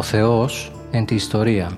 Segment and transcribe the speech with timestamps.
[0.00, 1.70] Ο Θεός εν τη ιστορία.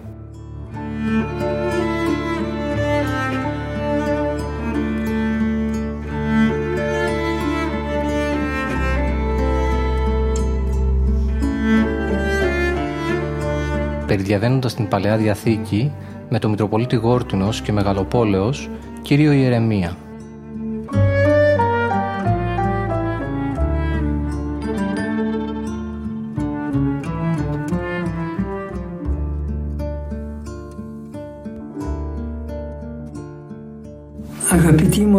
[14.06, 15.92] Περιδιαβαίνοντας την Παλαιά Διαθήκη
[16.28, 18.70] με τον Μητροπολίτη Γόρτινος και Μεγαλοπόλεως,
[19.02, 19.96] Κύριο Ιερεμία.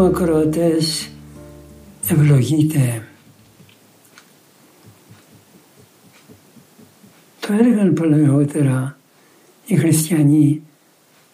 [0.04, 1.10] Μου ακροατές,
[2.08, 3.08] ευλογείτε.
[7.40, 8.98] Το έλεγαν παλαιότερα
[9.66, 10.62] οι χριστιανοί,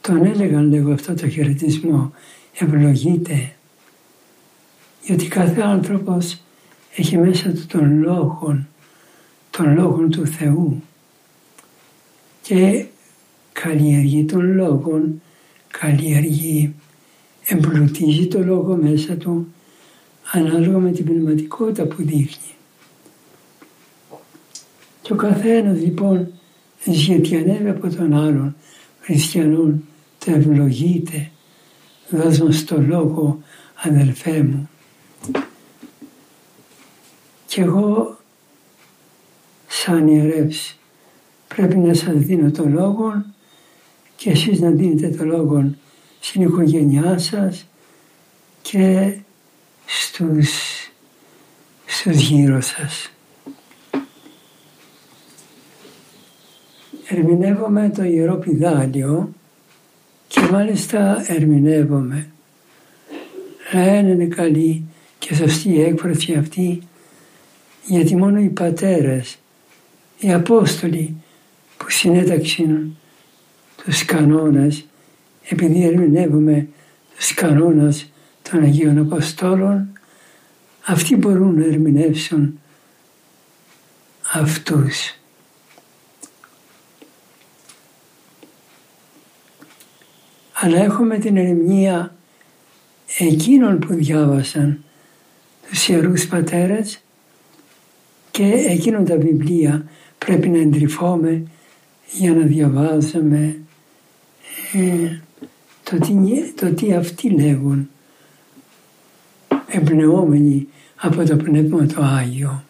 [0.02, 2.14] τον έλεγαν λίγο αυτό το χαιρετισμό,
[2.54, 3.52] ευλογείτε.
[5.04, 6.42] Γιατί κάθε άνθρωπος
[6.96, 8.66] έχει μέσα του τον λόγο,
[9.50, 10.84] τον λόγο του Θεού
[12.42, 12.86] και
[13.54, 15.02] καλλιεργεί τον λόγο,
[15.80, 16.74] καλλιεργεί
[17.50, 19.54] εμπλουτίζει το λόγο μέσα του
[20.32, 22.54] ανάλογα με την πνευματικότητα που δείχνει.
[25.02, 26.32] Και ο καθένας λοιπόν
[26.86, 28.56] ζητιανεύει από τον άλλον
[29.02, 29.84] χριστιανόν
[30.26, 31.32] το ευλογείται
[32.10, 33.42] δώσ' μας το λόγο
[33.76, 34.70] αδελφέ μου.
[37.48, 38.18] Και εγώ
[39.68, 40.78] σαν ιερεύς
[41.48, 43.26] πρέπει να σας δίνω το λόγο
[44.16, 45.72] και εσείς να δίνετε το λόγο
[46.20, 47.68] στην οικογένειά σας
[48.62, 49.18] και
[49.86, 50.50] στους,
[51.86, 53.12] στους γύρω σας.
[57.08, 59.34] Ερμηνεύομαι το Ιερό Πιδάλιο
[60.28, 62.30] και μάλιστα ερμηνεύομαι.
[63.74, 64.84] Λένε είναι καλή
[65.20, 66.82] και σωστή η έκφραση αυτή
[67.86, 69.38] γιατί μόνο οι πατέρες,
[70.20, 71.16] οι Απόστολοι
[71.78, 72.98] που συνέταξαν
[73.84, 74.89] τους κανόνες
[75.50, 76.68] επειδή ερμηνεύουμε
[77.18, 78.12] τους κανόνες
[78.50, 80.00] των Αγίων Αποστόλων,
[80.86, 82.60] αυτοί μπορούν να ερμηνεύσουν
[84.34, 85.14] αυτούς.
[90.54, 92.16] Αλλά έχουμε την ερμηνεία
[93.18, 94.84] εκείνων που διάβασαν
[95.70, 97.02] τους Ιερούς Πατέρες
[98.32, 99.86] και εκείνων τα βιβλία
[100.18, 101.44] πρέπει να εντρυφώμε
[102.12, 103.60] για να διαβάζουμε
[104.74, 105.20] ε,
[105.84, 107.90] το τι, το τι αυτοί λέγουν
[109.68, 112.64] εμπνεόμενοι από το Πνεύμα το Άγιο.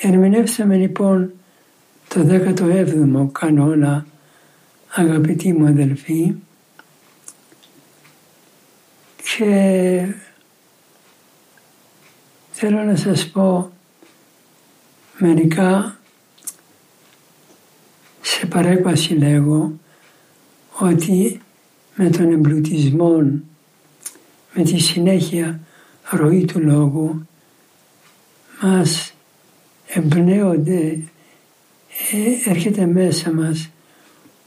[0.00, 1.32] Ερμηνεύσαμε λοιπόν
[2.08, 4.06] το 17ο κανόνα
[4.94, 6.34] αγαπητοί μου αδελφοί
[9.22, 10.14] και
[12.50, 13.70] θέλω να σας πω
[15.18, 15.98] μερικά
[18.38, 19.72] σε παρέκβαση λέγω
[20.78, 21.40] ότι
[21.94, 23.16] με τον εμπλουτισμό,
[24.54, 25.60] με τη συνέχεια
[26.10, 27.28] ροή του λόγου,
[28.62, 29.14] μας
[29.86, 30.98] εμπνέονται,
[32.12, 33.70] ε, έρχεται μέσα μας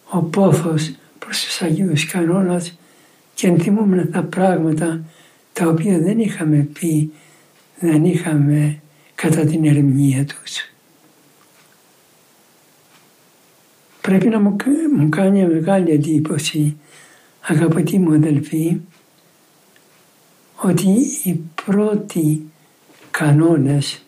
[0.09, 2.77] ο πόθος προς τους Αγίους Κανόνας
[3.33, 5.03] και ενθυμούμε τα πράγματα
[5.53, 7.11] τα οποία δεν είχαμε πει,
[7.79, 8.81] δεν είχαμε
[9.15, 10.76] κατά την ερμηνεία τους.
[14.07, 14.55] Πρέπει να μου,
[14.97, 16.77] μου κάνει μεγάλη εντύπωση,
[17.41, 18.79] αγαπητοί μου αδελφοί,
[20.61, 20.89] ότι
[21.23, 22.45] οι πρώτοι
[23.11, 24.05] κανόνες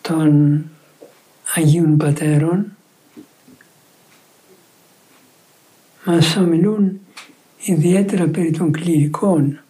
[0.00, 0.64] των
[1.54, 2.76] Αγίων Πατέρων
[6.04, 7.00] μας ομιλούν
[7.64, 9.60] ιδιαίτερα περί των κληρικών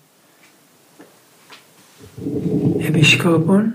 [2.78, 3.75] επισκόπων,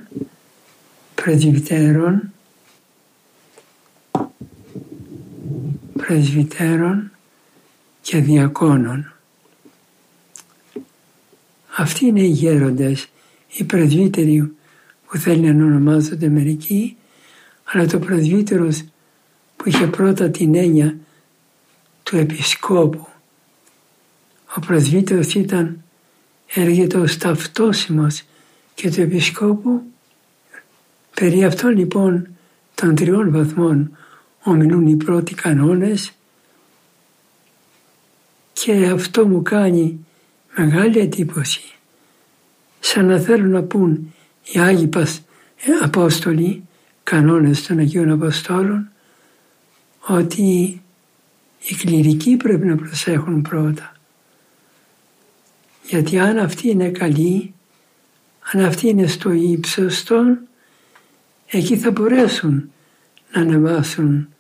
[1.16, 2.32] πρεσβυτέρων
[6.12, 7.12] πρεσβυτέρων
[8.02, 9.14] και διακόνων.
[11.78, 13.08] Αυτοί είναι οι γέροντες,
[13.48, 14.54] οι πρεσβύτεροι
[15.08, 16.98] που θέλει να ονομάζονται μερικοί,
[17.64, 18.84] αλλά το πρεσβύτερος
[19.56, 20.98] που είχε πρώτα την έννοια
[22.04, 23.08] του επισκόπου.
[24.56, 25.84] Ο πρεσβύτερος ήταν,
[26.54, 28.24] έρχεται ως ταυτόσιμος
[28.76, 29.82] και του επισκόπου.
[31.16, 32.28] Περί αυτών λοιπόν
[32.76, 33.98] των τριών βαθμών
[34.44, 36.12] ομιλούν οι πρώτοι κανόνες
[38.54, 40.06] και αυτό μου κάνει
[40.58, 41.62] μεγάλη εντύπωση.
[42.80, 46.68] Σαν να θέλουν να πούν οι Άγιοι ε, Απόστολοι,
[47.04, 48.90] κανόνες των Αγίων Αποστόλων,
[50.08, 50.82] ότι
[51.62, 53.96] οι κληρικοί πρέπει να προσέχουν πρώτα.
[55.88, 57.54] Γιατί αν αυτοί είναι καλοί,
[58.54, 60.40] αν αυτοί είναι στο ύψος των,
[61.48, 62.72] εκεί θα μπορέσουν
[63.34, 64.31] να ανεβάσουν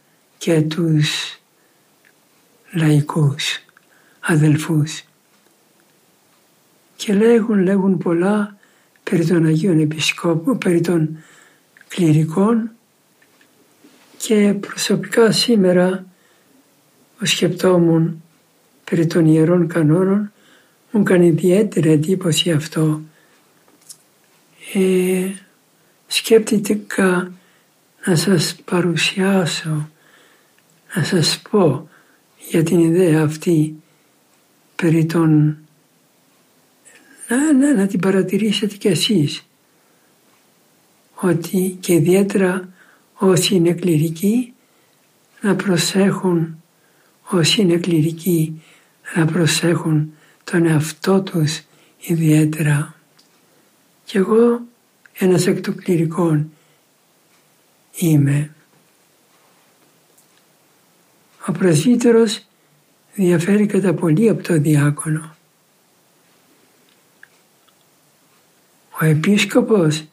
[0.42, 1.40] και τους
[2.72, 3.60] λαϊκούς
[4.20, 5.04] αδελφούς.
[6.96, 8.58] Και λέγουν, λέγουν πολλά
[9.04, 11.18] περί των Αγίων Επισκόπων, περί των
[11.88, 12.72] κληρικών
[14.18, 16.06] και προσωπικά σήμερα
[17.22, 18.24] ο σκεπτόμουν
[18.84, 20.32] περί των Ιερών Κανόνων
[20.92, 23.02] μου κάνει ιδιαίτερη εντύπωση αυτό.
[24.74, 25.30] Ε,
[26.08, 27.32] σκέπτηκα
[28.06, 29.90] να σας παρουσιάσω,
[30.96, 31.90] να σας πω
[32.50, 33.76] για την ιδέα αυτή
[34.76, 35.58] περί των
[37.28, 39.46] να, να, να την παρατηρήσετε κι εσείς
[41.16, 42.70] ότι και ιδιαίτερα
[43.14, 44.54] όσοι είναι κληρικοί
[45.42, 46.64] να προσέχουν
[47.24, 48.62] όσοι είναι κληρικοί
[49.16, 51.62] να προσέχουν τον εαυτό τους
[52.00, 52.96] ιδιαίτερα.
[54.06, 54.62] Κι εγώ
[55.14, 56.52] ένας εκ των κληρικών
[57.96, 58.56] είμαι.
[61.48, 62.46] Ο πρεσβύτερος
[63.14, 65.36] διαφέρει κατά πολύ από το διάκονο.
[69.02, 70.06] Ο επίσκοπος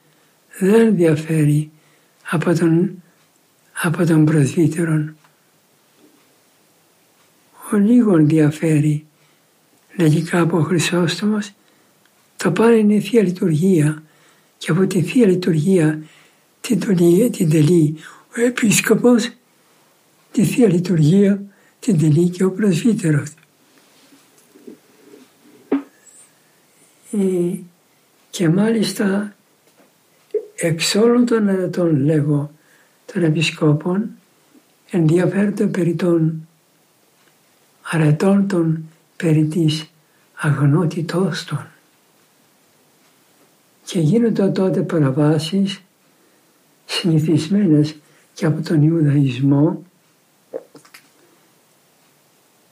[0.58, 1.70] δεν διαφέρει
[2.30, 3.02] από τον,
[3.82, 5.16] από τον πρεσβύτερον.
[7.72, 9.06] Ο λίγον διαφέρει,
[9.96, 11.52] λέγει κάπου ο Χρυσόστομος,
[12.36, 14.02] το πάνω είναι η Θεία Λειτουργία
[14.58, 16.02] και από τη Θεία Λειτουργία
[16.60, 16.80] την,
[17.30, 17.96] την τελεί
[18.36, 19.30] ο Επίσκοπος,
[20.32, 21.42] τη Θεία Λειτουργία
[21.80, 23.32] την τελεί και ο Πρεσβύτερος.
[27.12, 27.58] Ε,
[28.30, 29.34] και μάλιστα
[30.54, 32.50] εξ όλων των ερετών λέγω
[33.12, 34.10] των επισκόπων
[34.90, 36.48] ενδιαφέρονται περί των
[37.82, 39.90] αρετών των περί της
[40.34, 41.66] αγνότητός των.
[43.84, 45.82] Και γίνονται τότε παραβάσεις
[46.86, 47.96] συνηθισμένες
[48.34, 49.86] και από τον Ιουδαϊσμό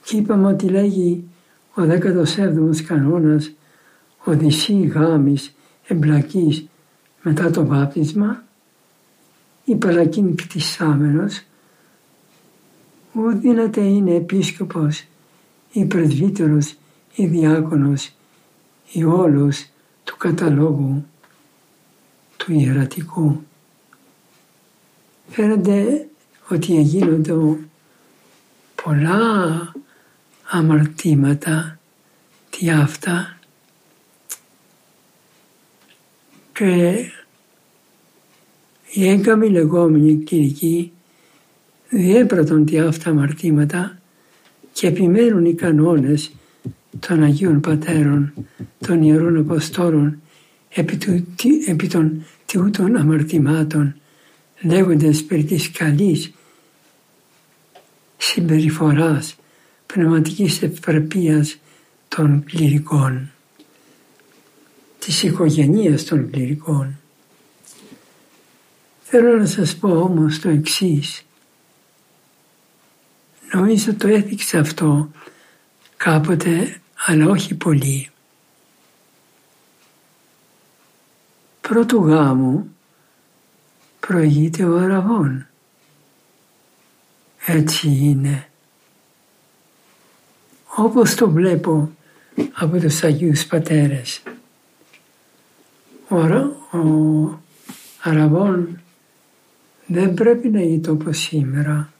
[0.07, 1.23] και είπαμε ότι λέγει
[1.73, 3.51] ο 17ος κανόνας
[4.23, 5.55] Οδυσσή γάμης
[5.87, 6.67] εμπλακής
[7.21, 8.43] μετά το βάπτισμα
[9.65, 11.43] ή παρακίν κτισάμενος
[13.13, 15.05] ουδύναται είναι επίσκοπος
[15.71, 16.75] ή πρεσβύτερος
[17.15, 18.13] ή διάκονος
[18.91, 19.69] ή όλος
[20.03, 21.05] του καταλόγου
[22.37, 23.43] του ιερατικού.
[25.29, 26.07] Φαίνεται
[26.49, 27.33] ότι γίνονται
[28.83, 29.75] πολλά
[30.49, 31.79] αμαρτήματα
[32.49, 33.37] τι αυτά.
[36.53, 37.05] Και
[38.91, 40.91] οι έγκαμοι λεγόμενοι κυρικοί
[41.89, 43.97] διέπρατον τι αυτά αμαρτήματα
[44.71, 46.31] και επιμένουν οι κανόνες
[46.99, 48.33] των Αγίων Πατέρων,
[48.79, 50.21] των Ιερών Αποστόλων
[50.69, 51.27] επί, του,
[51.65, 53.95] επί των τιούτων αμαρτημάτων
[54.61, 56.31] λέγοντας περί της καλής
[58.17, 59.35] συμπεριφοράς
[59.87, 61.57] πνευματικής ευπρεπίας
[62.07, 63.31] των κληρικών,
[64.99, 66.99] της οικογενείας των κληρικών.
[69.03, 71.25] Θέλω να σας πω όμως το εξής.
[73.53, 75.11] Νομίζω το έθιξε αυτό
[75.97, 78.09] κάποτε, αλλά όχι πολύ.
[81.61, 82.75] Πρώτου γάμου
[83.99, 85.47] προηγείται ο αραβών.
[87.45, 88.49] Έτσι είναι
[90.79, 91.91] όπως το βλέπω
[92.53, 94.21] από τους Αγίους Πατέρες.
[96.07, 96.15] Ο,
[96.77, 97.39] ο
[98.01, 98.81] Αραβών
[99.85, 101.91] δεν πρέπει να είναι όπως σήμερα.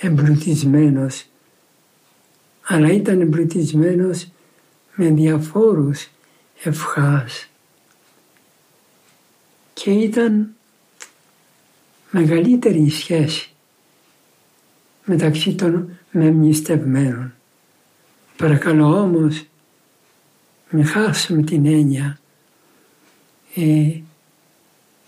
[0.00, 1.26] Εμπλουτισμένος.
[2.66, 4.28] Αλλά ήταν εμπλουτισμένος
[4.94, 6.08] με διαφόρους
[6.62, 7.48] ευχάς.
[9.72, 10.54] Και ήταν
[12.10, 13.50] μεγαλύτερη η σχέση
[15.06, 17.34] μεταξύ των μεμνηστευμένων.
[18.36, 19.44] Παρακαλώ όμως
[20.70, 22.18] μην χάσουμε την έννοια
[23.54, 24.00] ε,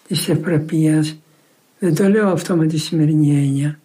[0.08, 1.18] της ευπραπείας.
[1.78, 3.78] Δεν το λέω αυτό με τη σημερινή έννοια.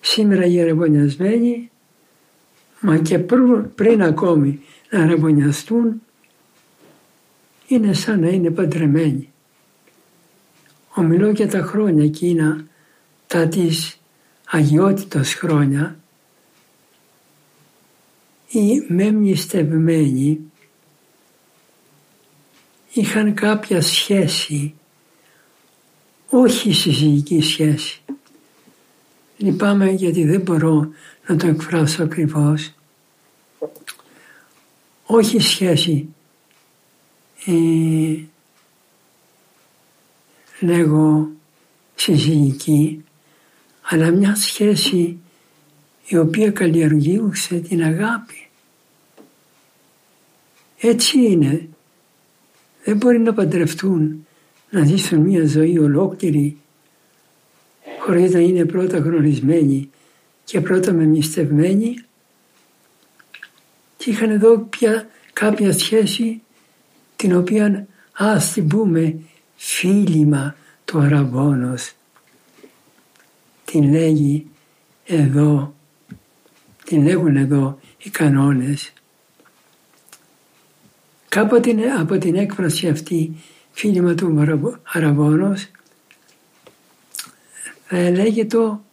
[0.00, 1.70] Σήμερα οι αραβωνιασμένοι,
[2.80, 3.18] μα και
[3.74, 6.02] πριν ακόμη να αραβωνιαστούν,
[7.66, 9.32] είναι σαν να είναι παντρεμένοι.
[10.94, 12.64] Ομιλώ για τα χρόνια εκείνα,
[13.26, 13.95] τα της
[14.46, 15.98] αγιότητος χρόνια
[18.48, 20.40] οι μεμνηστευμένοι
[22.92, 24.74] είχαν κάποια σχέση,
[26.28, 28.00] όχι συζυγική σχέση.
[29.36, 30.88] Λυπάμαι γιατί δεν μπορώ
[31.26, 32.72] να το εκφράσω ακριβώς.
[35.06, 36.08] Όχι σχέση
[37.46, 38.24] ε,
[40.60, 41.30] λέγω
[41.94, 43.04] συζυγική,
[43.88, 45.18] αλλά μια σχέση
[46.06, 48.48] η οποία καλλιεργούσε την αγάπη.
[50.78, 51.68] Έτσι είναι.
[52.84, 54.26] Δεν μπορεί να παντρευτούν,
[54.70, 56.56] να ζήσουν μια ζωή ολόκληρη
[57.98, 59.90] χωρίς να είναι πρώτα γνωρισμένοι
[60.44, 62.04] και πρώτα μεμιστευμένοι
[63.96, 66.42] και είχαν εδώ πια κάποια σχέση
[67.16, 69.18] την οποία ας την πούμε
[69.56, 71.92] φίλημα του αραβόνος.
[73.66, 74.46] Την λέγει
[75.04, 75.74] εδώ,
[76.84, 78.92] την λέγουν εδώ οι κανόνες.
[81.28, 83.36] Κάποτε από την έκφραση αυτή
[83.70, 85.70] φίλημα του αραβόνος
[87.86, 88.84] θα έλεγε το,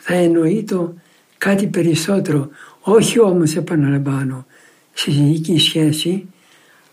[0.00, 0.94] θα εννοεί το
[1.38, 2.48] κάτι περισσότερο,
[2.80, 4.46] όχι όμως επαναλαμβάνω
[4.94, 6.28] συζυγική σχέση,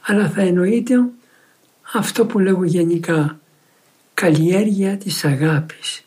[0.01, 0.95] αλλά θα εννοείται
[1.93, 3.39] αυτό που λέγω γενικά,
[4.13, 6.03] καλλιέργεια της αγάπης.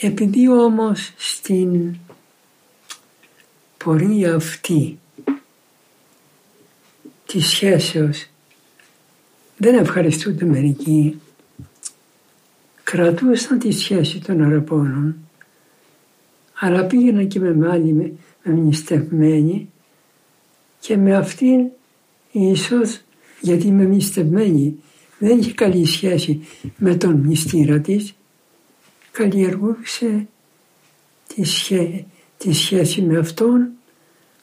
[0.00, 1.96] Επειδή όμως στην
[3.84, 4.98] πορεία αυτή
[7.26, 8.26] της σχέσεως
[9.56, 11.20] δεν ευχαριστούνται μερικοί,
[12.82, 15.16] κρατούσαν τη σχέση των αραπώνων,
[16.58, 18.12] αλλά πήγαιναν και με άλλη με,
[19.10, 19.66] με
[20.80, 21.66] και με αυτήν
[22.32, 23.00] ίσως
[23.40, 24.78] γιατί με μυστευμένη
[25.18, 26.46] δεν είχε καλή σχέση
[26.76, 28.14] με τον μυστήρα της
[29.14, 30.26] καλλιεργούσε
[31.26, 32.04] τη, σχέ,
[32.36, 33.68] τη σχέση με αυτόν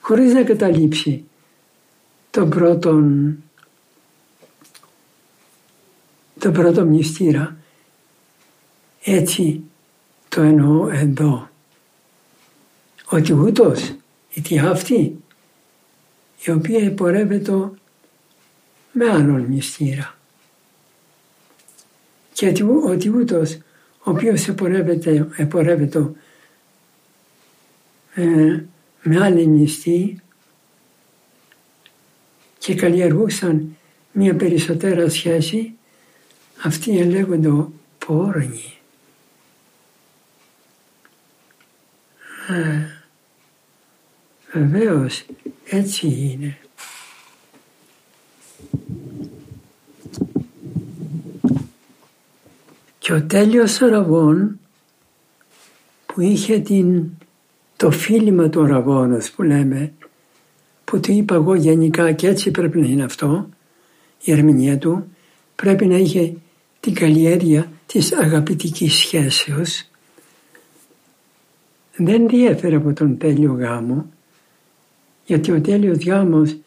[0.02, 1.24] χωρίς να καταλήψει
[2.30, 3.38] τον πρώτον
[6.40, 7.58] τον πρώτο μυστήρα.
[9.04, 9.64] Έτσι
[10.30, 11.50] το εννοώ εδώ.
[13.06, 13.94] Ότι ούτως
[14.34, 15.24] η αυτή
[16.46, 17.72] η οποία εμπορεύεται
[18.92, 20.18] με άλλον μυστήρα.
[22.34, 22.54] Και
[22.86, 23.58] ότι ούτως
[24.04, 26.12] ο οποίος εμπορεύεται, εμπορεύεται
[28.14, 28.64] ε,
[29.04, 30.22] με άλλη μυστή
[32.58, 33.78] και καλλιεργούσαν
[34.12, 35.74] μια περισσότερα σχέση
[36.64, 37.66] αυτοί λέγονται
[38.06, 38.74] πόρνοι.
[42.48, 43.02] Ε,
[44.52, 45.26] Βεβαίως
[45.66, 46.58] έτσι είναι.
[53.12, 54.60] Και ο τέλειος Αραβών
[56.06, 57.04] που είχε την,
[57.78, 59.94] το φίλημα του Αραβώνος που λέμε,
[60.84, 63.50] που του είπα εγώ γενικά και έτσι πρέπει να είναι αυτό,
[64.24, 65.16] η ερμηνεία του,
[65.56, 66.34] πρέπει να είχε
[66.80, 69.90] την καλλιέργεια της αγαπητικής σχέσεως.
[71.96, 74.06] Δεν διέφερε από τον τέλειο γάμο
[75.26, 76.58] γιατί ο τέλειος γάμος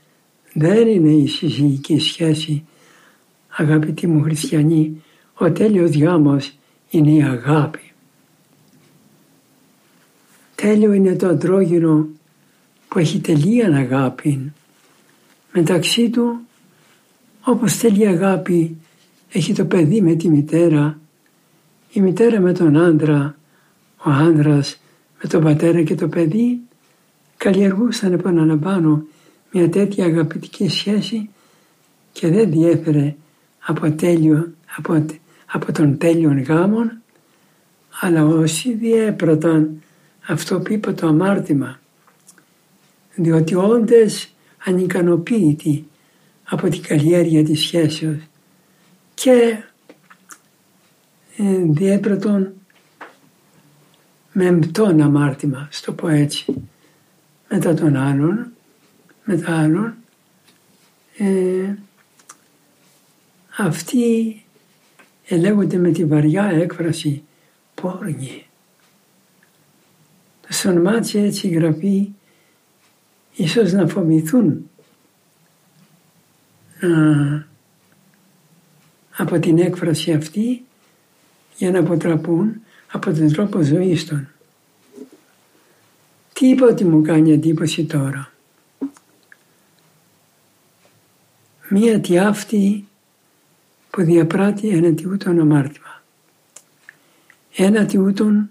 [0.53, 2.65] δεν είναι η συζυγική σχέση
[3.49, 5.04] αγαπητοί μου χριστιανοί
[5.35, 6.53] ο τέλειος γάμος
[6.91, 7.93] είναι η αγάπη.
[10.55, 12.09] Τέλειο είναι το αντρόγυνο
[12.89, 14.53] που έχει τελεία αγάπη.
[15.53, 16.39] Μεταξύ του
[17.45, 18.77] όπως θέλει αγάπη
[19.33, 20.99] έχει το παιδί με τη μητέρα,
[21.93, 23.37] η μητέρα με τον άντρα,
[24.05, 24.81] ο άντρας
[25.23, 26.61] με τον πατέρα και το παιδί
[27.37, 29.05] καλλιεργούσαν επαναλαμβάνω
[29.53, 31.29] μια τέτοια αγαπητική σχέση
[32.13, 33.15] και δεν διέφερε
[33.59, 35.05] από, τέλειο, από,
[35.55, 36.93] από τον τέλειον γάμων
[38.01, 39.83] αλλά όσοι διέπραταν
[40.27, 41.81] αυτό που είπε το αμάρτημα
[43.15, 44.35] διότι όντες
[44.65, 45.87] ανικανοποίητοι
[46.45, 48.23] από την καλλιέργεια της σχέσεως
[49.15, 49.63] και
[51.37, 52.53] ε, διέπρατον
[54.33, 56.55] με μπτόν αμάρτημα, στο πω έτσι,
[57.49, 58.53] μετά τον άλλον,
[59.25, 59.95] μετά άλλον,
[61.19, 61.75] ε,
[63.57, 64.44] αυτοί
[65.27, 67.23] ελέγονται με τη βαριά έκφραση
[67.75, 68.47] πόρνη.
[70.41, 72.11] Το ονομάτισε έτσι γραφή
[73.35, 74.71] ίσως να φοβηθούν
[76.81, 77.47] να
[79.17, 80.65] από την έκφραση αυτή
[81.57, 82.61] για να αποτραπούν
[82.93, 84.29] από τον τρόπο ζωής των.
[86.33, 88.33] Τι είπα ότι μου κάνει εντύπωση τώρα;
[91.69, 92.89] Μία τιάφτη
[93.95, 96.03] που διαπράττει ένα τιούτον αμάρτημα.
[97.57, 98.51] Ένα τιούτον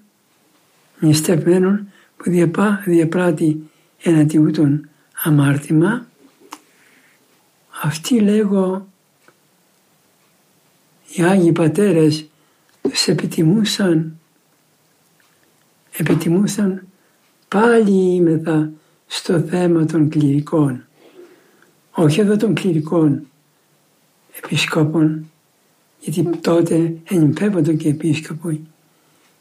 [1.00, 2.32] νηστευμένον που
[2.86, 3.70] διαπράττει
[4.02, 4.90] ένα τιούτον
[5.24, 6.06] αμάρτημα.
[7.84, 8.88] Αυτή λέγω
[11.16, 12.26] οι Άγιοι Πατέρες
[12.82, 14.20] τους επιτιμούσαν,
[15.92, 16.88] επιτιμούσαν
[17.48, 18.72] πάλι ήμεθα
[19.08, 20.86] στο θέμα των κληρικών.
[21.92, 23.28] όχι εδώ των κληρικών
[24.44, 25.28] επισκόπων,
[26.04, 28.62] γιατί τότε ενυμπέβονται και επίσκοποι,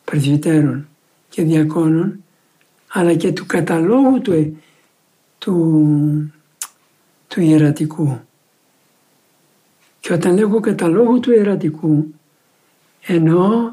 [0.04, 0.88] πρεσβυτέρων
[1.28, 2.22] και διακόνων,
[2.88, 4.56] αλλά και του καταλόγου του,
[5.38, 6.32] του,
[7.28, 8.20] του ιερατικού.
[10.00, 12.14] Και όταν λέγω καταλόγου του ιερατικού,
[13.06, 13.72] εννοώ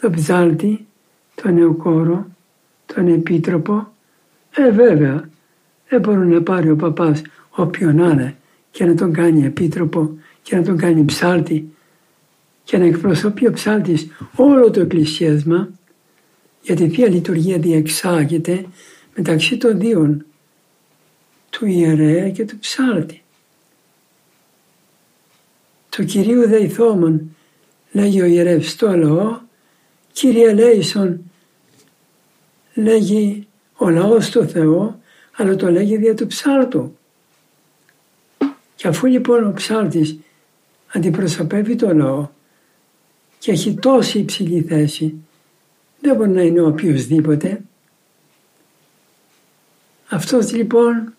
[0.00, 0.86] τον ψάλτη,
[1.34, 2.26] τον νεοκόρο,
[2.86, 3.92] τον επίτροπο,
[4.54, 5.28] ε βέβαια
[5.88, 8.36] δεν μπορεί να πάρει ο παπάς όποιον να είναι
[8.70, 10.10] και να τον κάνει επίτροπο
[10.42, 11.72] και να τον κάνει ψάλτη
[12.64, 15.68] και να εκπροσωπεί ο ψάλτης όλο το εκκλησίασμα
[16.62, 18.66] γιατί η Θεία Λειτουργία διεξάγεται
[19.14, 20.16] μεταξύ των δύο
[21.50, 23.22] του ιερέα και του ψάλτη.
[25.90, 27.36] Του Κυρίου Δεϊθόμων
[27.92, 29.40] λέγει ο ιερεύς στο λαό,
[30.12, 31.30] Κύριε Λέησον
[32.74, 35.00] λέγει ο λαός του Θεό,
[35.36, 36.96] αλλά το λέγει δια του ψάλτου.
[38.74, 40.16] Και αφού λοιπόν ο ψάλτης
[40.92, 42.28] αντιπροσωπεύει το λαό
[43.42, 45.14] και έχει τόση υψηλή θέση,
[46.00, 47.62] δεν μπορεί να είναι ο οποιοδήποτε.
[50.08, 51.14] Αυτός λοιπόν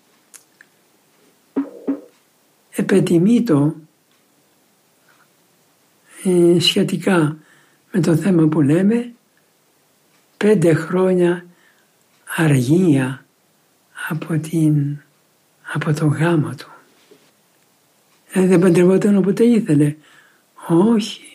[2.69, 3.75] επετιμήτω
[6.23, 7.37] ε, σχετικά
[7.91, 9.13] με το θέμα που λέμε
[10.37, 11.45] πέντε χρόνια
[12.35, 13.25] αργία
[14.09, 14.97] από, την,
[15.73, 16.71] από το γάμο του.
[18.31, 19.95] Ε, δεν παντρευόταν όποτε ήθελε.
[20.67, 21.32] Όχι.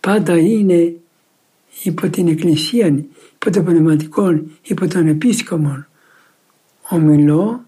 [0.00, 0.94] Πάντα είναι
[1.82, 2.86] υπό την Εκκλησία,
[3.34, 5.84] υπό το πνευματικό, υπό τον επίσκομο.
[6.88, 7.64] Ομιλώ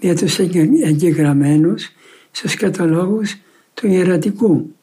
[0.00, 1.90] για τους εγγεγραμμένους
[2.30, 3.36] στους καταλόγους
[3.74, 4.74] του ιερατικού.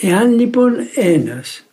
[0.00, 1.64] Εάν λοιπόν ένας,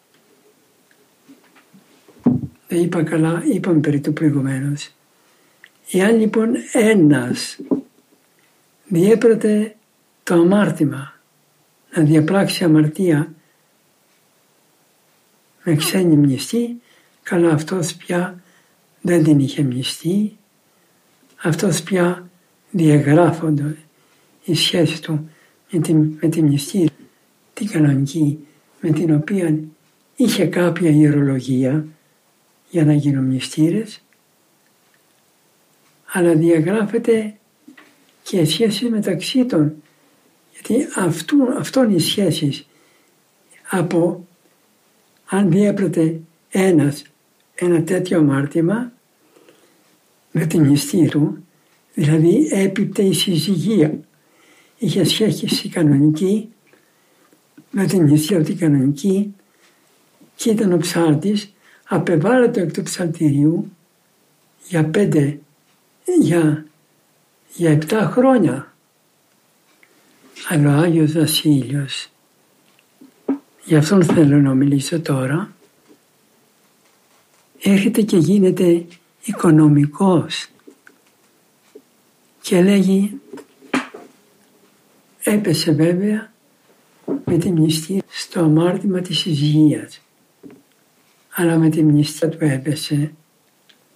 [2.68, 4.90] δεν είπα καλά, είπαμε περί του προηγουμένως,
[5.92, 7.58] εάν λοιπόν ένας
[8.88, 9.76] διέπρατε
[10.24, 11.19] το αμάρτημα,
[11.94, 13.34] να διαπράξει αμαρτία
[15.64, 16.82] με ξένη μνηστή,
[17.24, 18.42] καλά αυτός πια
[19.02, 20.38] δεν την είχε μνηστεί,
[21.36, 22.30] αυτός πια
[22.72, 23.78] διαγράφονται
[24.44, 25.30] η σχέση του
[25.72, 26.90] με τη, με τη μνηστή,
[27.54, 28.48] την κανονική,
[28.82, 29.58] με την οποία
[30.16, 31.86] είχε κάποια ιερολογία
[32.70, 34.02] για να γίνουν μνηστήρες,
[36.12, 37.34] αλλά διαγράφεται
[38.24, 39.84] και σχέση μεταξύ των,
[40.62, 42.68] γιατί αυτού, αυτόν οι σχέσεις
[43.70, 44.28] από
[45.26, 46.20] αν διέπρεπε
[46.50, 47.04] ένας
[47.56, 48.92] ένα τέτοιο αμάρτημα
[50.32, 51.44] με την νηστή του,
[51.94, 54.00] δηλαδή έπιπτε η συζυγία.
[54.78, 56.50] Είχε σχέση κανονική
[57.72, 59.34] με την νηστεία την κανονική
[60.36, 61.54] και ήταν ο ψάρτης
[61.88, 63.72] απεβάλλεται εκ του ψαλτηρίου
[64.68, 65.40] για πέντε,
[66.22, 66.66] για,
[67.56, 68.69] για επτά χρόνια.
[70.52, 72.10] Αλλά ο Άγιος Βασίλειος,
[73.66, 75.54] γι' αυτόν θέλω να μιλήσω τώρα,
[77.62, 78.86] έρχεται και γίνεται
[79.24, 80.48] οικονομικός
[82.42, 83.20] και λέγει
[85.24, 86.32] έπεσε βέβαια
[87.26, 90.02] με τη μνηστή στο αμάρτημα της υγείας
[91.40, 93.14] αλλά με τη μνηστή του έπεσε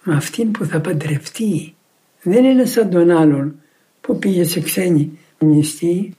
[0.04, 1.76] με αυτήν που θα παντρευτεί.
[2.22, 3.56] Δεν είναι σαν τον άλλον
[4.02, 6.16] που πήγε σε ξένη μνηστή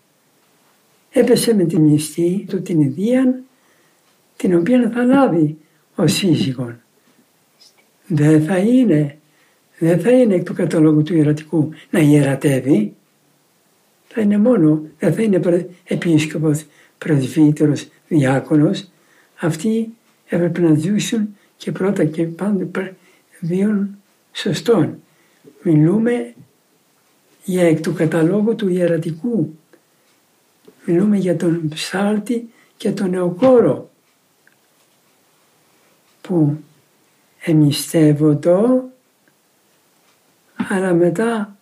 [1.14, 3.42] έπεσε με τη μνηστή του την ιδία
[4.36, 5.56] την οποία θα λάβει
[5.94, 6.78] ο σύζυγον
[8.06, 9.18] δεν θα είναι,
[9.78, 12.94] δεν θα είναι εκ του καταλόγου του ιερατικού να ιερατεύει.
[14.08, 16.66] Θα είναι μόνο, δεν θα είναι επίσκοπος,
[16.98, 18.90] πρεσβύτερος, διάκονος.
[19.40, 19.94] Αυτοί
[20.28, 22.92] έπρεπε να ζούσουν και πρώτα και πάντα
[23.40, 23.96] βίων
[24.32, 24.98] σωστών.
[25.62, 26.34] Μιλούμε
[27.44, 29.54] για εκ του καταλόγου του ιερατικού.
[30.84, 33.90] Μιλούμε για τον ψάλτη και τον νεοκόρο
[36.20, 36.58] που
[37.40, 38.84] εμιστεύοντο
[40.56, 41.56] αλλά μετά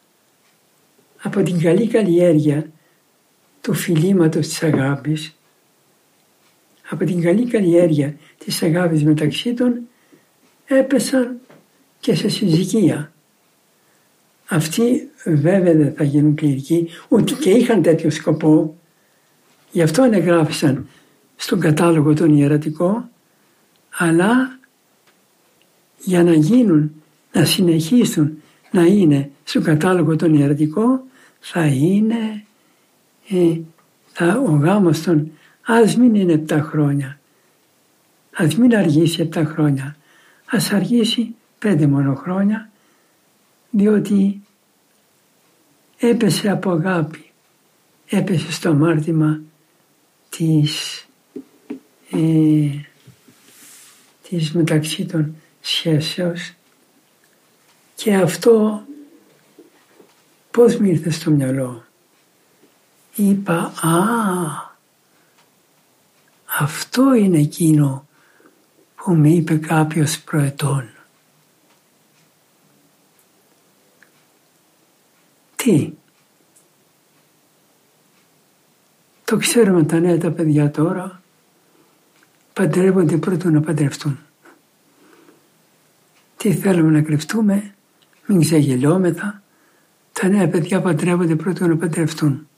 [1.23, 2.71] από την καλή καλλιέργεια
[3.61, 5.37] του φιλήματος της αγάπης
[6.89, 9.81] από την καλή καλλιέργεια της αγάπης μεταξύ των
[10.65, 11.41] έπεσαν
[12.01, 13.13] και σε συζυγία.
[14.49, 18.77] Αυτοί βέβαια δεν θα γίνουν κληρικοί ούτε και είχαν τέτοιο σκοπό
[19.73, 20.89] γι' αυτό εγγράφησαν
[21.37, 23.09] στον κατάλογο τον ιερατικό
[23.99, 24.59] αλλά
[25.99, 26.93] για να γίνουν,
[27.33, 31.01] να συνεχίσουν να είναι στο κατάλογο των ιερατικών
[31.41, 32.45] θα είναι
[33.29, 33.61] ε,
[34.13, 35.31] θα, ο γάμος των
[35.63, 37.19] ας μην είναι 7 χρόνια.
[38.37, 39.97] Ας μην αργήσει 7 χρόνια.
[40.47, 42.71] Ας αργήσει 5 μόνο χρόνια
[43.71, 44.43] διότι
[45.99, 47.31] έπεσε από αγάπη,
[48.09, 49.41] έπεσε στο αμάρτημα
[50.37, 51.07] της,
[52.11, 52.69] ε,
[54.29, 56.53] της μεταξύ των σχέσεως
[57.95, 58.87] και αυτό
[60.51, 61.85] πώς μου ήρθε στο μυαλό.
[63.15, 63.97] Είπα, α,
[66.61, 68.07] αυτό είναι εκείνο
[68.95, 70.91] που με είπε κάποιος προετών.
[75.57, 75.93] Τι;
[79.33, 81.23] Το ξέρουμε τα νέα τα παιδιά τώρα
[82.53, 84.19] παντρεύονται πρώτο να παντρευτούν.
[86.37, 87.75] Τι θέλουμε να κρυφτούμε,
[88.27, 89.43] μην ξεγελιόμεθα.
[90.13, 92.49] Τα νέα παιδιά παντρεύονται πρώτο να παντρευτούν.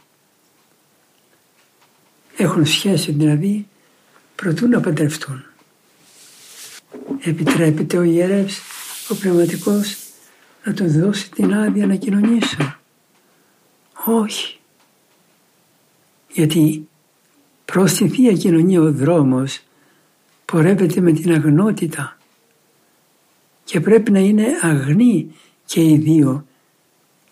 [2.36, 3.66] Έχουν σχέση δηλαδή
[4.36, 5.44] προτού να παντρευτούν.
[7.20, 8.60] Επιτρέπεται ο ιερεύς,
[9.08, 9.96] ο πνευματικός,
[10.64, 12.76] να του δώσει την άδεια να κοινωνήσουν.
[14.04, 14.58] Όχι.
[16.34, 16.88] Γιατί
[17.64, 19.62] προς τη Θεία Κοινωνία ο δρόμος
[20.44, 22.18] πορεύεται με την αγνότητα
[23.64, 25.34] και πρέπει να είναι αγνοί
[25.66, 26.46] και οι δύο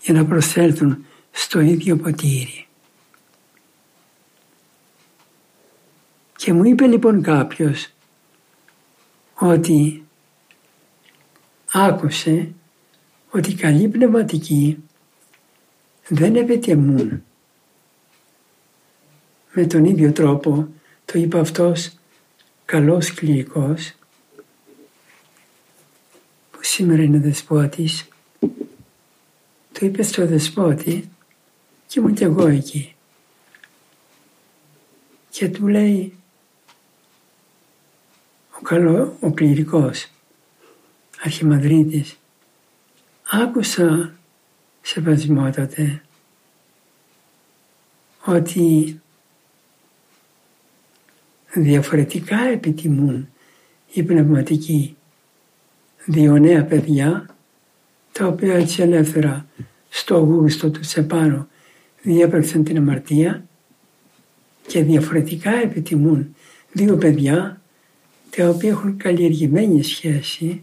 [0.01, 2.67] για να προσέλθουν στο ίδιο ποτήρι.
[6.37, 7.91] Και μου είπε λοιπόν κάποιος
[9.35, 10.05] ότι
[11.73, 12.55] άκουσε
[13.31, 14.79] ότι οι καλοί πνευματικοί
[16.09, 17.23] δεν επιτεμούν.
[19.53, 20.69] Με τον ίδιο τρόπο
[21.05, 21.91] το είπε αυτός
[22.65, 23.95] καλός κληρικός
[26.51, 28.09] που σήμερα είναι δεσπότης;
[29.73, 31.11] Το είπε στο δεσπότη
[31.87, 32.95] και ήμουν και εγώ εκεί.
[35.31, 36.17] Και του λέει
[38.59, 40.09] ο καλό ο κληρικός
[41.23, 42.17] αρχιμαδρίτης
[43.31, 44.15] άκουσα
[44.83, 46.03] σεβασμότατε
[48.25, 49.01] ότι
[51.55, 53.29] διαφορετικά επιτιμούν
[53.93, 54.97] οι πνευματικοί.
[56.05, 57.27] Δύο νέα παιδιά
[58.13, 59.47] τα οποία έτσι ελεύθερα
[59.89, 61.49] στο γούστο τους επάνω
[62.03, 63.45] διέπραξαν την αμαρτία
[64.67, 66.35] και διαφορετικά επιτιμούν
[66.73, 67.61] δύο παιδιά
[68.37, 70.63] τα οποία έχουν καλλιεργημένη σχέση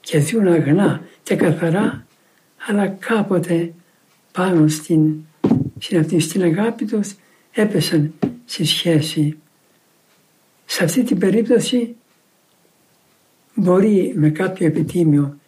[0.00, 2.06] και ζουν αγνά και καθαρά
[2.68, 3.72] αλλά κάποτε
[4.32, 5.14] πάνω στην,
[5.78, 7.14] στην, στην αγάπη τους
[7.52, 8.12] έπεσαν
[8.50, 9.38] στη σχέση.
[10.64, 11.96] Σε αυτή την περίπτωση
[13.54, 15.38] μπορεί με κάποιο επιτίμιο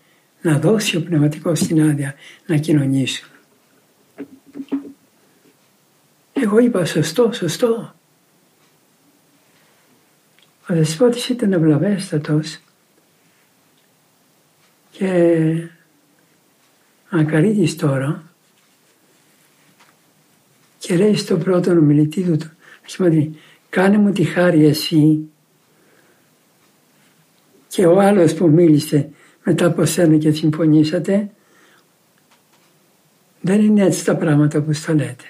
[0.42, 2.14] να δώσει ο πνευματικός την άδεια
[2.46, 3.28] να κοινωνήσουν.
[6.32, 7.94] Εγώ είπα σωστό, σωστό.
[10.68, 12.58] Ο δεσπότης ήταν ευλαβέστατος
[14.90, 15.68] και
[17.08, 18.32] ακαρίτης τώρα
[20.78, 22.51] και λέει στον πρώτο ομιλητή του,
[22.86, 23.36] σημαίνει,
[23.68, 25.28] κάνε μου τη χάρη εσύ
[27.68, 29.10] και ο άλλος που μίλησε
[29.44, 31.30] μετά από σένα και συμφωνήσατε,
[33.40, 35.24] δεν είναι έτσι τα πράγματα που στα λέτε.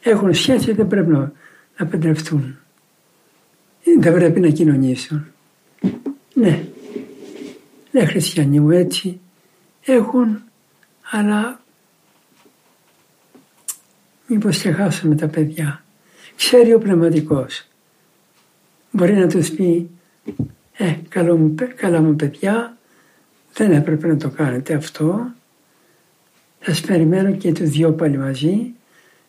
[0.00, 1.32] Έχουν σχέση, δεν πρέπει να,
[1.78, 2.58] να παντρευτούν.
[3.84, 5.26] Δεν πρέπει να κοινωνήσουν.
[6.34, 6.64] Ναι,
[7.90, 9.20] ναι χριστιανοί μου έτσι
[9.84, 10.42] έχουν,
[11.10, 11.60] αλλά
[14.26, 15.84] μήπως ξεχάσουμε τα παιδιά.
[16.36, 17.66] Ξέρει ο πνευματικός.
[18.90, 19.90] Μπορεί να τους πει,
[20.76, 22.76] ε, καλό μου, καλά μου παιδιά,
[23.52, 25.30] δεν έπρεπε να το κάνετε αυτό.
[26.60, 28.74] Θα περιμένω και τους δυο πάλι μαζί.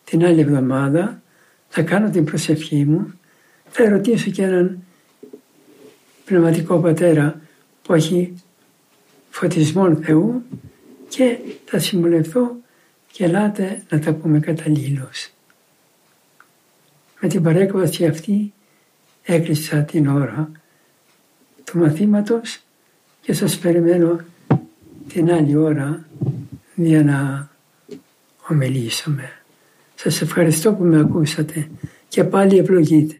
[0.04, 1.22] Την άλλη εβδομάδα
[1.68, 3.12] θα κάνω την προσευχή μου.
[3.68, 4.78] Θα ερωτήσω και έναν
[6.24, 7.40] πνευματικό πατέρα
[7.82, 8.34] που έχει
[9.30, 10.42] φωτισμό Θεού
[11.08, 12.56] και θα συμβουλευτώ
[13.12, 15.32] και ελάτε να τα πούμε καταλήλως.
[17.20, 18.52] Με την παρέκβαση αυτή
[19.22, 20.50] έκλεισα την ώρα
[21.64, 22.60] του μαθήματος
[23.20, 24.20] και σας περιμένω
[25.08, 26.06] την άλλη ώρα
[26.74, 27.48] για να
[28.48, 29.32] ομιλήσουμε.
[29.94, 31.68] Σας ευχαριστώ που με ακούσατε
[32.08, 33.16] και πάλι ευλογείτε.